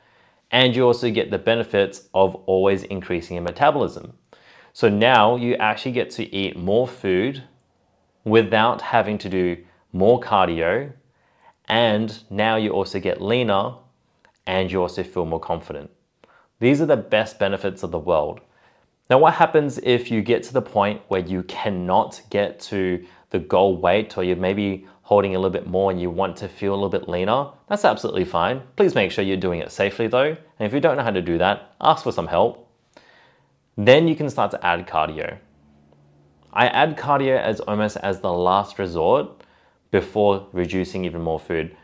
And 0.51 0.75
you 0.75 0.85
also 0.85 1.09
get 1.09 1.31
the 1.31 1.39
benefits 1.39 2.07
of 2.13 2.35
always 2.45 2.83
increasing 2.83 3.37
your 3.37 3.43
metabolism. 3.43 4.13
So 4.73 4.89
now 4.89 5.37
you 5.37 5.55
actually 5.55 5.93
get 5.93 6.11
to 6.11 6.35
eat 6.35 6.55
more 6.55 6.87
food 6.87 7.43
without 8.23 8.81
having 8.81 9.17
to 9.19 9.29
do 9.29 9.57
more 9.91 10.19
cardio. 10.19 10.91
And 11.67 12.17
now 12.29 12.55
you 12.55 12.71
also 12.71 12.99
get 12.99 13.21
leaner 13.21 13.75
and 14.45 14.71
you 14.71 14.81
also 14.81 15.03
feel 15.03 15.25
more 15.25 15.39
confident. 15.39 15.89
These 16.59 16.81
are 16.81 16.85
the 16.85 16.97
best 16.97 17.39
benefits 17.39 17.83
of 17.83 17.91
the 17.91 17.99
world. 17.99 18.41
Now, 19.09 19.19
what 19.19 19.33
happens 19.33 19.79
if 19.83 20.09
you 20.09 20.21
get 20.21 20.43
to 20.43 20.53
the 20.53 20.61
point 20.61 21.01
where 21.07 21.21
you 21.21 21.43
cannot 21.43 22.21
get 22.29 22.59
to 22.61 23.05
the 23.31 23.39
goal 23.39 23.77
weight 23.77 24.17
or 24.17 24.23
you're 24.23 24.35
maybe 24.35 24.87
holding 25.01 25.35
a 25.35 25.39
little 25.39 25.51
bit 25.51 25.67
more 25.67 25.91
and 25.91 25.99
you 25.99 26.09
want 26.09 26.37
to 26.37 26.47
feel 26.47 26.73
a 26.73 26.75
little 26.75 26.89
bit 26.89 27.09
leaner? 27.09 27.47
That's 27.67 27.83
absolutely 27.83 28.25
fine. 28.25 28.61
Please 28.77 28.95
make 28.95 29.11
sure 29.11 29.23
you're 29.23 29.37
doing 29.37 29.59
it 29.59 29.71
safely 29.71 30.07
though. 30.07 30.29
And 30.29 30.67
if 30.67 30.73
you 30.73 30.79
don't 30.79 30.95
know 30.97 31.03
how 31.03 31.11
to 31.11 31.21
do 31.21 31.37
that, 31.37 31.73
ask 31.81 32.03
for 32.03 32.11
some 32.11 32.27
help. 32.27 32.69
Then 33.75 34.07
you 34.07 34.15
can 34.15 34.29
start 34.29 34.51
to 34.51 34.65
add 34.65 34.87
cardio. 34.87 35.37
I 36.55 36.67
add 36.67 36.97
cardio 36.97 37.39
as 37.39 37.59
almost 37.61 37.97
as 37.97 38.19
the 38.19 38.31
last 38.31 38.77
resort 38.77 39.41
before 39.89 40.47
reducing 40.51 41.03
even 41.03 41.21
more 41.21 41.39
food. 41.39 41.75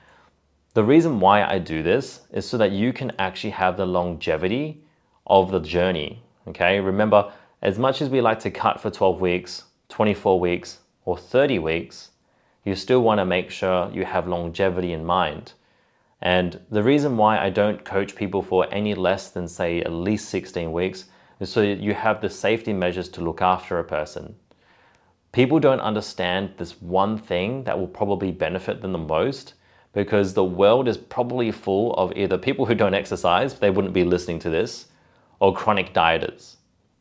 The 0.75 0.83
reason 0.83 1.19
why 1.19 1.43
I 1.43 1.57
do 1.57 1.81
this 1.81 2.21
is 2.31 2.47
so 2.47 2.57
that 2.59 2.71
you 2.71 2.93
can 2.93 3.11
actually 3.17 3.49
have 3.51 3.77
the 3.77 3.88
longevity 3.88 4.83
of 5.25 5.49
the 5.49 5.59
journey. 5.59 6.21
Okay, 6.47 6.79
remember, 6.79 7.31
as 7.63 7.79
much 7.79 7.99
as 7.99 8.09
we 8.09 8.21
like 8.21 8.39
to 8.41 8.51
cut 8.51 8.79
for 8.79 8.91
12 8.91 9.19
weeks, 9.19 9.63
24 9.89 10.39
weeks, 10.39 10.79
or 11.03 11.17
30 11.17 11.57
weeks, 11.57 12.11
you 12.63 12.75
still 12.75 13.01
want 13.01 13.17
to 13.17 13.25
make 13.25 13.49
sure 13.49 13.89
you 13.91 14.05
have 14.05 14.27
longevity 14.27 14.93
in 14.93 15.03
mind. 15.03 15.53
And 16.21 16.59
the 16.69 16.83
reason 16.83 17.17
why 17.17 17.39
I 17.39 17.49
don't 17.49 17.83
coach 17.83 18.15
people 18.15 18.43
for 18.43 18.71
any 18.71 18.93
less 18.93 19.31
than, 19.31 19.47
say, 19.47 19.81
at 19.81 19.91
least 19.91 20.29
16 20.29 20.71
weeks 20.71 21.05
is 21.39 21.49
so 21.49 21.61
you 21.61 21.95
have 21.95 22.21
the 22.21 22.29
safety 22.29 22.73
measures 22.73 23.09
to 23.09 23.21
look 23.21 23.41
after 23.41 23.79
a 23.79 23.83
person. 23.83 24.35
People 25.31 25.59
don't 25.59 25.79
understand 25.79 26.53
this 26.57 26.81
one 26.81 27.17
thing 27.17 27.63
that 27.65 27.77
will 27.77 27.88
probably 27.88 28.31
benefit 28.31 28.81
them 28.81 28.93
the 28.93 28.98
most 28.98 29.53
because 29.93 30.33
the 30.33 30.43
world 30.43 30.88
is 30.88 30.98
probably 30.98 31.51
full 31.51 31.93
of 31.93 32.12
either 32.15 32.38
people 32.38 32.65
who 32.65 32.75
don't 32.75 32.93
exercise, 32.93 33.53
they 33.55 33.69
wouldn't 33.69 33.93
be 33.93 34.03
listening 34.03 34.39
to 34.39 34.50
this, 34.50 34.88
or 35.39 35.53
chronic 35.53 35.93
dieters. 35.93 36.55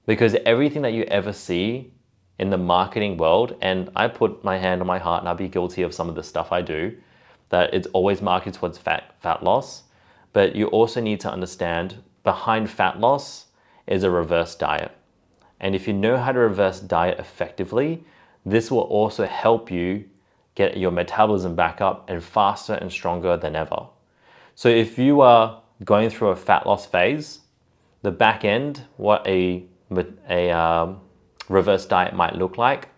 Because 0.07 0.37
everything 0.47 0.83
that 0.83 0.93
you 0.93 1.05
ever 1.05 1.33
see 1.33 1.93
in 2.39 2.51
the 2.51 2.59
marketing 2.59 3.17
world, 3.17 3.57
and 3.63 3.91
I 3.97 4.09
put 4.09 4.45
my 4.45 4.59
hand 4.59 4.81
on 4.81 4.87
my 4.87 4.99
heart 4.99 5.23
and 5.23 5.29
I'll 5.29 5.35
be 5.35 5.49
guilty 5.49 5.83
of 5.83 5.95
some 5.95 6.09
of 6.09 6.15
the 6.15 6.23
stuff 6.23 6.53
I 6.53 6.63
do, 6.63 6.97
that 7.49 7.73
it's 7.73 7.89
always 7.89 8.23
marketed 8.23 8.55
towards 8.55 8.79
fat, 8.79 9.15
fat 9.21 9.43
loss. 9.43 9.85
But 10.33 10.55
you 10.55 10.67
also 10.67 11.01
need 11.01 11.21
to 11.21 11.31
understand 11.31 12.03
behind 12.25 12.71
fat 12.71 13.01
loss 13.01 13.47
is 13.87 14.03
a 14.03 14.11
reverse 14.11 14.55
diet. 14.55 14.93
And 15.61 15.75
if 15.75 15.89
you 15.89 15.95
know 15.95 16.17
how 16.17 16.33
to 16.33 16.39
reverse 16.39 16.79
diet 16.81 17.19
effectively, 17.19 18.05
this 18.45 18.71
will 18.71 18.81
also 18.81 19.27
help 19.27 19.71
you 19.71 20.05
get 20.55 20.77
your 20.77 20.91
metabolism 20.91 21.55
back 21.55 21.81
up 21.81 22.09
and 22.11 22.23
faster 22.23 22.75
and 22.75 22.91
stronger 22.91 23.37
than 23.37 23.55
ever. 23.55 23.87
So 24.55 24.69
if 24.69 24.99
you 24.99 25.21
are 25.21 25.63
going 25.85 26.11
through 26.11 26.29
a 26.29 26.37
fat 26.37 26.67
loss 26.67 26.85
phase, 26.85 27.41
the 28.03 28.11
back 28.11 28.45
end, 28.45 28.83
what 28.97 29.27
a, 29.27 29.65
a 30.29 30.51
um, 30.51 31.01
reverse 31.49 31.87
diet 31.87 32.15
might 32.15 32.35
look 32.35 32.59
like, 32.59 32.89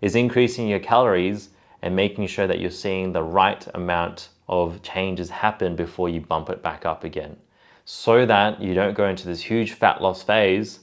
is 0.00 0.16
increasing 0.16 0.68
your 0.68 0.80
calories 0.80 1.50
and 1.82 1.94
making 1.94 2.26
sure 2.26 2.46
that 2.46 2.60
you're 2.60 2.70
seeing 2.70 3.12
the 3.12 3.22
right 3.22 3.66
amount 3.74 4.30
of 4.48 4.82
changes 4.82 5.30
happen 5.30 5.76
before 5.76 6.08
you 6.08 6.20
bump 6.20 6.50
it 6.50 6.62
back 6.62 6.84
up 6.84 7.04
again. 7.04 7.36
So 7.84 8.26
that 8.26 8.60
you 8.60 8.74
don't 8.74 8.94
go 8.94 9.06
into 9.08 9.26
this 9.26 9.42
huge 9.42 9.72
fat 9.72 10.02
loss 10.02 10.22
phase 10.22 10.80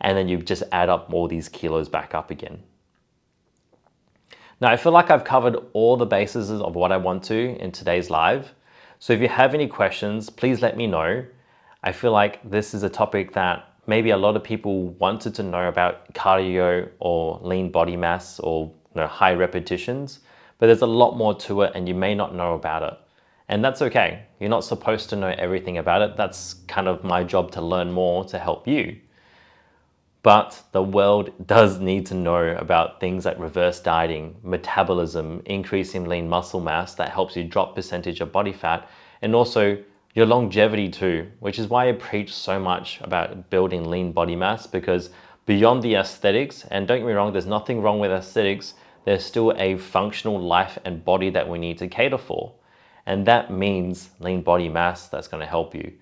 and 0.00 0.16
then 0.16 0.28
you 0.28 0.38
just 0.38 0.62
add 0.70 0.88
up 0.88 1.12
all 1.12 1.26
these 1.28 1.48
kilos 1.48 1.88
back 1.88 2.14
up 2.14 2.30
again. 2.30 2.62
Now, 4.60 4.70
I 4.70 4.76
feel 4.76 4.92
like 4.92 5.10
I've 5.10 5.24
covered 5.24 5.56
all 5.72 5.96
the 5.96 6.06
bases 6.06 6.50
of 6.50 6.74
what 6.74 6.92
I 6.92 6.96
want 6.96 7.24
to 7.24 7.56
in 7.60 7.72
today's 7.72 8.10
live. 8.10 8.54
So 8.98 9.12
if 9.12 9.20
you 9.20 9.28
have 9.28 9.54
any 9.54 9.66
questions, 9.66 10.30
please 10.30 10.62
let 10.62 10.76
me 10.76 10.86
know. 10.86 11.24
I 11.82 11.92
feel 11.92 12.12
like 12.12 12.48
this 12.48 12.72
is 12.72 12.82
a 12.82 12.88
topic 12.88 13.32
that 13.32 13.68
maybe 13.86 14.10
a 14.10 14.16
lot 14.16 14.36
of 14.36 14.44
people 14.44 14.88
wanted 14.88 15.34
to 15.34 15.42
know 15.42 15.68
about 15.68 16.14
cardio 16.14 16.88
or 17.00 17.38
lean 17.42 17.70
body 17.70 17.96
mass 17.96 18.40
or 18.40 18.72
you 18.94 19.00
know, 19.00 19.06
high 19.06 19.34
repetitions, 19.34 20.20
but 20.58 20.66
there's 20.66 20.82
a 20.82 20.86
lot 20.86 21.16
more 21.16 21.34
to 21.34 21.62
it 21.62 21.72
and 21.74 21.88
you 21.88 21.94
may 21.94 22.14
not 22.14 22.34
know 22.34 22.54
about 22.54 22.82
it. 22.82 22.98
And 23.48 23.62
that's 23.62 23.82
okay. 23.82 24.24
You're 24.40 24.48
not 24.48 24.64
supposed 24.64 25.10
to 25.10 25.16
know 25.16 25.34
everything 25.36 25.76
about 25.78 26.00
it. 26.00 26.16
That's 26.16 26.54
kind 26.68 26.88
of 26.88 27.04
my 27.04 27.24
job 27.24 27.50
to 27.52 27.60
learn 27.60 27.92
more 27.92 28.24
to 28.26 28.38
help 28.38 28.66
you. 28.66 28.96
But 30.24 30.62
the 30.72 30.82
world 30.82 31.46
does 31.46 31.78
need 31.80 32.06
to 32.06 32.14
know 32.14 32.56
about 32.56 32.98
things 32.98 33.26
like 33.26 33.38
reverse 33.38 33.78
dieting, 33.78 34.36
metabolism, 34.42 35.42
increasing 35.44 36.06
lean 36.06 36.30
muscle 36.30 36.60
mass 36.60 36.94
that 36.94 37.10
helps 37.10 37.36
you 37.36 37.44
drop 37.44 37.74
percentage 37.74 38.22
of 38.22 38.32
body 38.32 38.54
fat, 38.54 38.88
and 39.20 39.34
also 39.34 39.76
your 40.14 40.24
longevity 40.24 40.88
too, 40.88 41.30
which 41.40 41.58
is 41.58 41.68
why 41.68 41.90
I 41.90 41.92
preach 41.92 42.32
so 42.32 42.58
much 42.58 43.02
about 43.02 43.50
building 43.50 43.90
lean 43.90 44.12
body 44.12 44.34
mass 44.34 44.66
because 44.66 45.10
beyond 45.44 45.82
the 45.82 45.96
aesthetics, 45.96 46.64
and 46.70 46.88
don't 46.88 47.00
get 47.00 47.06
me 47.06 47.12
wrong, 47.12 47.34
there's 47.34 47.44
nothing 47.44 47.82
wrong 47.82 47.98
with 47.98 48.10
aesthetics, 48.10 48.72
there's 49.04 49.26
still 49.26 49.52
a 49.58 49.76
functional 49.76 50.40
life 50.40 50.78
and 50.86 51.04
body 51.04 51.28
that 51.28 51.50
we 51.50 51.58
need 51.58 51.76
to 51.76 51.86
cater 51.88 52.16
for. 52.16 52.54
And 53.04 53.26
that 53.26 53.52
means 53.52 54.08
lean 54.20 54.40
body 54.40 54.70
mass 54.70 55.06
that's 55.08 55.28
going 55.28 55.42
to 55.42 55.46
help 55.46 55.74
you. 55.74 55.92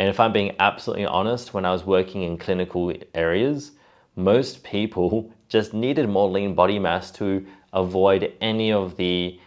And 0.00 0.08
if 0.08 0.18
I'm 0.18 0.32
being 0.32 0.56
absolutely 0.58 1.04
honest, 1.04 1.52
when 1.52 1.66
I 1.66 1.72
was 1.72 1.84
working 1.84 2.22
in 2.22 2.38
clinical 2.38 2.90
areas, 3.12 3.72
most 4.16 4.64
people 4.64 5.30
just 5.50 5.74
needed 5.74 6.08
more 6.08 6.30
lean 6.30 6.54
body 6.54 6.78
mass 6.78 7.10
to 7.10 7.44
avoid 7.74 8.32
any 8.40 8.72
of 8.72 8.96
the 8.96 9.38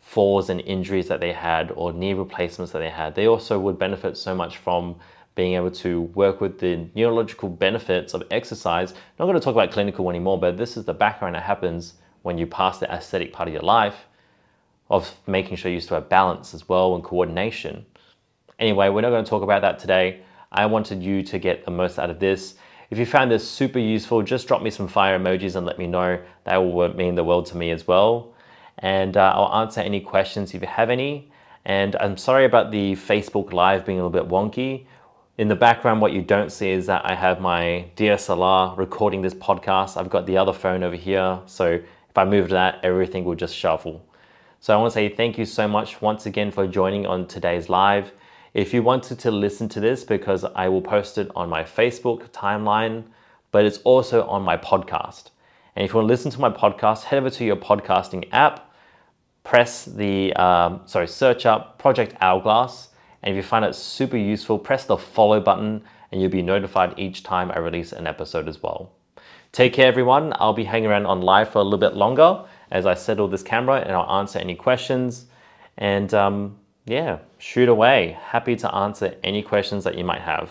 falls 0.00 0.50
and 0.50 0.60
injuries 0.60 1.08
that 1.08 1.20
they 1.20 1.32
had 1.32 1.70
or 1.76 1.94
knee 1.94 2.12
replacements 2.12 2.72
that 2.72 2.80
they 2.80 2.90
had. 2.90 3.14
They 3.14 3.26
also 3.26 3.58
would 3.58 3.78
benefit 3.78 4.18
so 4.18 4.34
much 4.34 4.58
from 4.58 4.96
being 5.34 5.54
able 5.54 5.70
to 5.70 6.02
work 6.02 6.42
with 6.42 6.58
the 6.58 6.90
neurological 6.94 7.48
benefits 7.48 8.12
of 8.12 8.22
exercise. 8.30 8.92
I'm 8.92 8.98
not 9.18 9.24
going 9.24 9.40
to 9.40 9.40
talk 9.40 9.54
about 9.54 9.70
clinical 9.70 10.10
anymore, 10.10 10.38
but 10.38 10.58
this 10.58 10.76
is 10.76 10.84
the 10.84 10.92
background 10.92 11.36
that 11.36 11.44
happens 11.44 11.94
when 12.20 12.36
you 12.36 12.46
pass 12.46 12.78
the 12.78 12.92
aesthetic 12.92 13.32
part 13.32 13.48
of 13.48 13.54
your 13.54 13.62
life 13.62 14.04
of 14.90 15.10
making 15.26 15.56
sure 15.56 15.72
you 15.72 15.80
still 15.80 15.94
have 15.94 16.10
balance 16.10 16.52
as 16.52 16.68
well 16.68 16.94
and 16.94 17.02
coordination. 17.02 17.86
Anyway, 18.62 18.88
we're 18.88 19.00
not 19.00 19.10
going 19.10 19.24
to 19.24 19.28
talk 19.28 19.42
about 19.42 19.60
that 19.62 19.80
today. 19.80 20.20
I 20.52 20.66
wanted 20.66 21.02
you 21.02 21.24
to 21.24 21.38
get 21.40 21.64
the 21.64 21.72
most 21.72 21.98
out 21.98 22.10
of 22.10 22.20
this. 22.20 22.54
If 22.90 22.98
you 22.98 23.04
found 23.04 23.28
this 23.28 23.46
super 23.46 23.80
useful, 23.80 24.22
just 24.22 24.46
drop 24.46 24.62
me 24.62 24.70
some 24.70 24.86
fire 24.86 25.18
emojis 25.18 25.56
and 25.56 25.66
let 25.66 25.80
me 25.80 25.88
know. 25.88 26.22
That 26.44 26.58
will 26.58 26.94
mean 26.94 27.16
the 27.16 27.24
world 27.24 27.46
to 27.46 27.56
me 27.56 27.72
as 27.72 27.88
well. 27.88 28.32
And 28.78 29.16
uh, 29.16 29.32
I'll 29.34 29.62
answer 29.62 29.80
any 29.80 30.00
questions 30.00 30.54
if 30.54 30.62
you 30.62 30.68
have 30.68 30.90
any. 30.90 31.28
And 31.64 31.96
I'm 31.96 32.16
sorry 32.16 32.44
about 32.44 32.70
the 32.70 32.92
Facebook 32.92 33.52
Live 33.52 33.84
being 33.84 33.98
a 33.98 34.06
little 34.06 34.22
bit 34.22 34.30
wonky. 34.30 34.86
In 35.38 35.48
the 35.48 35.56
background, 35.56 36.00
what 36.00 36.12
you 36.12 36.22
don't 36.22 36.52
see 36.52 36.70
is 36.70 36.86
that 36.86 37.04
I 37.04 37.16
have 37.16 37.40
my 37.40 37.86
DSLR 37.96 38.78
recording 38.78 39.22
this 39.22 39.34
podcast. 39.34 39.96
I've 39.96 40.08
got 40.08 40.24
the 40.24 40.36
other 40.36 40.52
phone 40.52 40.84
over 40.84 40.94
here. 40.94 41.40
So 41.46 41.66
if 41.72 42.16
I 42.16 42.24
move 42.24 42.50
that, 42.50 42.78
everything 42.84 43.24
will 43.24 43.34
just 43.34 43.56
shuffle. 43.56 44.06
So 44.60 44.72
I 44.72 44.76
want 44.80 44.92
to 44.92 44.94
say 44.94 45.08
thank 45.08 45.36
you 45.36 45.46
so 45.46 45.66
much 45.66 46.00
once 46.00 46.26
again 46.26 46.52
for 46.52 46.68
joining 46.68 47.06
on 47.06 47.26
today's 47.26 47.68
live. 47.68 48.12
If 48.54 48.74
you 48.74 48.82
wanted 48.82 49.18
to 49.20 49.30
listen 49.30 49.68
to 49.70 49.80
this, 49.80 50.04
because 50.04 50.44
I 50.44 50.68
will 50.68 50.82
post 50.82 51.16
it 51.16 51.30
on 51.34 51.48
my 51.48 51.64
Facebook 51.64 52.28
timeline, 52.30 53.04
but 53.50 53.64
it's 53.64 53.78
also 53.78 54.26
on 54.26 54.42
my 54.42 54.58
podcast. 54.58 55.30
And 55.74 55.84
if 55.84 55.92
you 55.92 55.96
want 55.96 56.08
to 56.08 56.12
listen 56.12 56.30
to 56.32 56.40
my 56.40 56.50
podcast, 56.50 57.04
head 57.04 57.18
over 57.18 57.30
to 57.30 57.44
your 57.44 57.56
podcasting 57.56 58.28
app, 58.30 58.70
press 59.42 59.86
the, 59.86 60.34
um, 60.34 60.82
sorry, 60.84 61.08
search 61.08 61.46
up 61.46 61.78
Project 61.78 62.14
Hourglass. 62.20 62.90
And 63.22 63.34
if 63.34 63.36
you 63.36 63.48
find 63.48 63.64
it 63.64 63.74
super 63.74 64.18
useful, 64.18 64.58
press 64.58 64.84
the 64.84 64.98
follow 64.98 65.40
button 65.40 65.82
and 66.10 66.20
you'll 66.20 66.30
be 66.30 66.42
notified 66.42 66.98
each 66.98 67.22
time 67.22 67.50
I 67.50 67.58
release 67.58 67.92
an 67.92 68.06
episode 68.06 68.48
as 68.48 68.62
well. 68.62 68.92
Take 69.52 69.72
care, 69.72 69.86
everyone. 69.86 70.34
I'll 70.36 70.52
be 70.52 70.64
hanging 70.64 70.90
around 70.90 71.06
on 71.06 71.22
live 71.22 71.50
for 71.50 71.60
a 71.60 71.62
little 71.62 71.78
bit 71.78 71.94
longer 71.94 72.44
as 72.70 72.84
I 72.84 72.92
settle 72.92 73.28
this 73.28 73.42
camera 73.42 73.76
and 73.80 73.92
I'll 73.92 74.18
answer 74.18 74.38
any 74.38 74.54
questions. 74.54 75.26
And 75.78 76.12
um, 76.12 76.58
yeah, 76.86 77.18
shoot 77.38 77.68
away. 77.68 78.16
Happy 78.20 78.56
to 78.56 78.74
answer 78.74 79.14
any 79.22 79.42
questions 79.42 79.84
that 79.84 79.96
you 79.96 80.04
might 80.04 80.20
have. 80.22 80.50